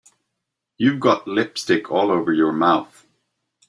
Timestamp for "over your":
2.09-2.51